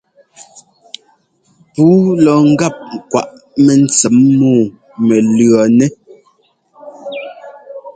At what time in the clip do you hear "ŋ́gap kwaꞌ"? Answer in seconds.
2.47-3.31